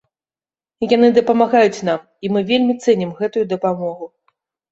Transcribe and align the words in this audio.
Яны 0.95 1.07
дапамагаюць 1.17 1.85
нам, 1.91 2.01
і 2.27 2.31
мы 2.37 2.41
вельмі 2.51 2.73
цэнім 2.87 3.11
гэтую 3.19 3.45
дапамогу. 3.55 4.05